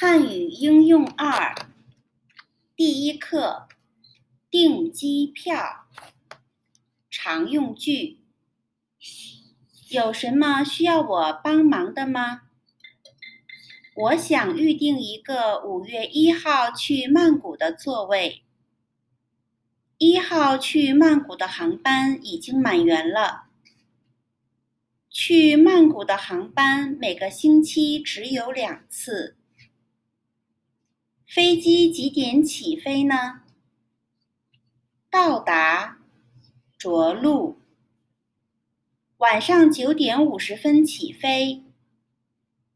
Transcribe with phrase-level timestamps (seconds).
[0.00, 1.56] 汉语应用二，
[2.76, 3.66] 第一课，
[4.48, 5.88] 订机票。
[7.10, 8.20] 常用句：
[9.90, 12.42] 有什么需要我帮忙的吗？
[13.96, 18.44] 我想预定一个五月一号去曼谷的座位。
[19.96, 23.48] 一号去曼谷的航班已经满员了。
[25.10, 29.37] 去曼谷的航班每个星期只有两次。
[31.28, 33.42] 飞机几点起飞呢？
[35.10, 35.98] 到达，
[36.78, 37.58] 着陆。
[39.18, 41.62] 晚上九点五十分起飞，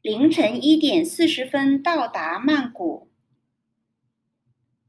[0.00, 3.10] 凌晨一点四十分到达曼谷。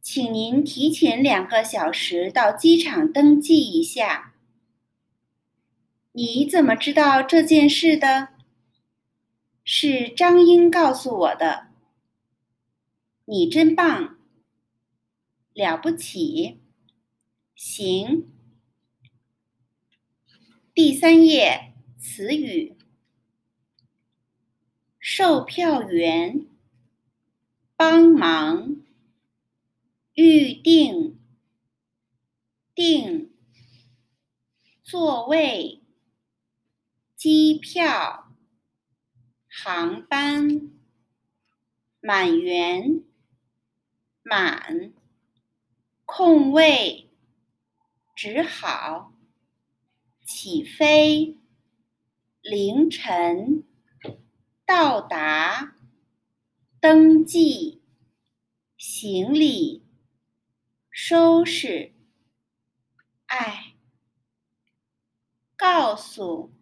[0.02, 4.36] 请您提前两个小时到机场登记一下。
[6.14, 8.30] 你怎么知道这件事的？
[9.66, 11.68] 是张英告诉我的。
[13.32, 14.18] 你真棒，
[15.54, 16.60] 了不起，
[17.54, 18.28] 行。
[20.74, 22.76] 第三页词语：
[24.98, 26.48] 售票员、
[27.76, 28.78] 帮忙、
[30.16, 31.20] 预定、
[32.74, 33.32] 订、
[34.82, 35.84] 座位、
[37.16, 38.34] 机票、
[39.48, 40.72] 航班、
[42.02, 43.04] 满员、
[44.24, 44.94] 满、
[46.06, 47.10] 空位、
[48.16, 49.14] 只好。
[50.26, 51.38] 起飞，
[52.42, 53.64] 凌晨，
[54.64, 55.76] 到达，
[56.80, 57.82] 登记，
[58.78, 59.84] 行李，
[60.92, 61.96] 收拾，
[63.26, 63.76] 哎，
[65.58, 66.54] 告诉，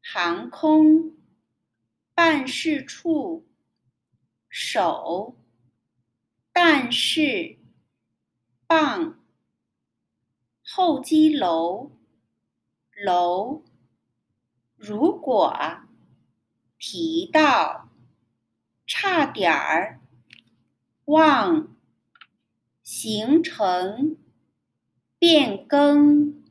[0.00, 1.18] 航空，
[2.14, 3.46] 办事处，
[4.48, 5.36] 手，
[6.52, 7.58] 但是，
[8.66, 9.18] 棒，
[10.64, 11.92] 候机楼。
[13.02, 13.64] 楼，
[14.76, 15.56] 如果
[16.76, 17.88] 提到，
[18.86, 20.00] 差点儿，
[21.06, 21.74] 忘，
[22.82, 24.18] 行程，
[25.18, 26.44] 变更，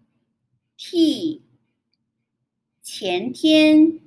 [0.75, 1.43] 替，
[2.81, 3.99] 前天，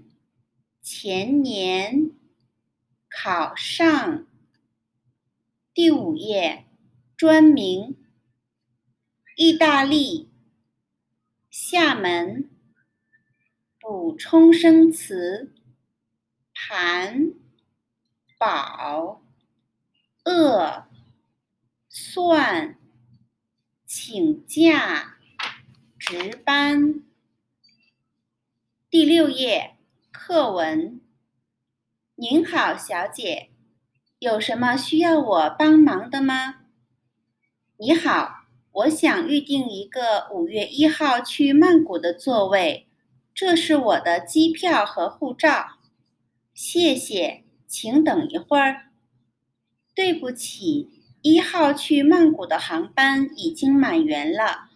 [0.81, 2.11] 前年，
[3.09, 4.27] 考上。
[5.75, 6.67] 第五页，
[7.17, 7.97] 专名，
[9.37, 10.31] 意大利。
[11.49, 12.51] 厦门，
[13.81, 15.55] 补充生词：
[16.53, 17.33] 盘、
[18.37, 19.23] 宝、
[20.25, 20.87] 饿、
[21.89, 22.79] 算、
[23.87, 25.17] 请假、
[25.99, 27.03] 值班。
[28.91, 29.79] 第六页
[30.11, 31.01] 课文。
[32.15, 33.49] 您好，小姐，
[34.23, 36.61] 有什么需要我帮忙的吗？
[37.77, 38.45] 你好。
[38.71, 42.87] 我想预定一个五月一号去曼谷的座位，
[43.35, 45.81] 这是我的机票和护照。
[46.55, 48.93] 谢谢，请等一会儿。
[49.93, 54.71] 对不起，一号去曼谷的航班已经满员了，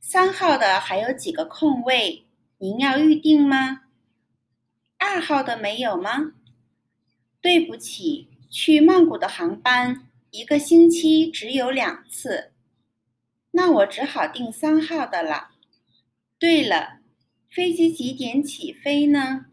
[0.00, 2.24] 三号的还有几个空位，
[2.58, 3.80] 您要预定吗？
[4.96, 6.34] 二号的没有吗？
[7.40, 12.52] 对不起，去曼谷的航班一个星期只有两次。
[13.52, 15.50] 那我只好订三号的了。
[16.38, 17.00] 对了，
[17.48, 19.46] 飞机几点起飞呢？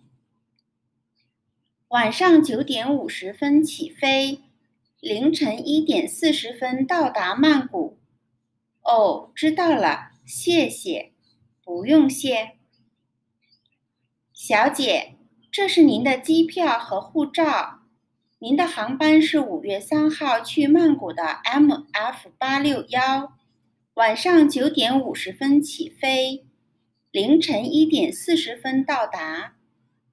[1.88, 4.42] 晚上九点五十分起飞，
[5.00, 7.98] 凌晨一点四十分到达曼谷。
[8.82, 11.14] 哦，知道了，谢谢。
[11.64, 12.58] 不用谢。
[14.34, 15.16] 小姐，
[15.50, 17.83] 这是您的机票和护照。
[18.44, 23.38] 您的航班是五月三号去曼谷的 MF 八六幺。
[23.94, 26.46] 晚上九点五十分起飞，
[27.09, 29.56] 凌晨一点四十分到达，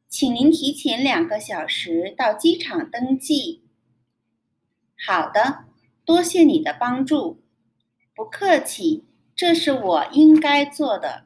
[0.09, 3.65] 请您提前两个小时到机场登记。
[5.05, 5.65] 好的，
[6.05, 7.43] 多谢你的帮助。
[8.15, 9.03] 不客气，
[9.35, 11.25] 这是我应该做的。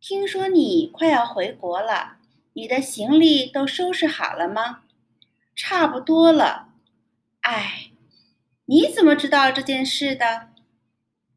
[0.00, 2.18] 听说你快要回国了，
[2.52, 4.82] 你的行李都收拾好了吗？
[5.70, 6.70] 差不多了。
[7.42, 7.92] 哎，
[8.64, 10.48] 你怎么知道这件事的？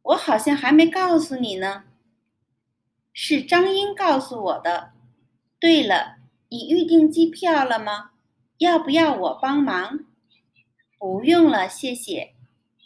[0.01, 1.83] 我好像还没告诉你呢，
[3.13, 4.93] 是张英告诉我的。
[5.59, 6.15] 对了，
[6.49, 8.09] 你预订机票了吗？
[8.57, 9.99] 要不要我帮忙？
[10.97, 12.33] 不用了，谢谢。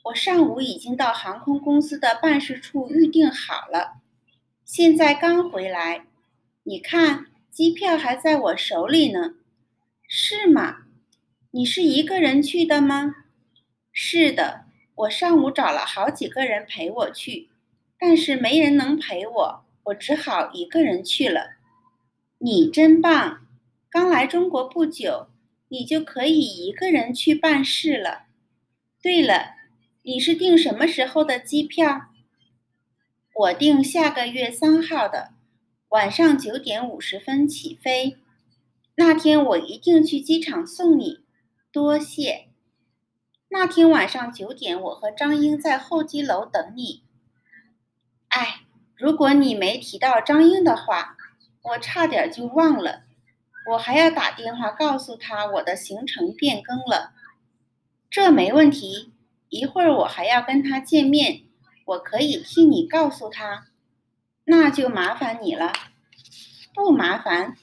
[0.03, 4.01] 我上午已经到航空公司的办事处预订好了，
[4.65, 6.07] 现在刚回来。
[6.63, 9.35] 你看，机票还在我手里呢。
[10.09, 10.79] 是吗？
[11.57, 13.15] 你是一个人去的吗？
[13.91, 17.49] 是的，我上午找了好几个人陪我去，
[17.97, 21.55] 但是没人能陪我，我只好一个人去了。
[22.37, 23.47] 你真棒！
[23.89, 25.29] 刚来中国不久，
[25.69, 28.27] 你就可以一个人去办事了。
[29.01, 29.55] 对了，
[30.03, 32.09] 你是订什么时候的机票？
[33.33, 35.31] 我订下个月三号的，
[35.89, 38.17] 晚上九点五十分起飞。
[38.93, 41.25] 那天我一定去机场送你。
[41.77, 42.47] 多谢。
[43.49, 47.03] 那天晚上九点，我和张英在候机楼等你。
[48.29, 48.61] 哎，
[48.95, 51.15] 如果你没提到张英的话，
[51.61, 53.03] 我差点就忘了。
[53.69, 57.13] 我还要打电话告诉他我的行程变更了。
[58.09, 59.13] 这没问题，
[59.49, 61.43] 一会儿我还要跟他见面，
[61.85, 63.67] 我可以替你告诉他。
[64.45, 65.71] 那就麻烦你了。
[66.73, 67.55] 不麻烦，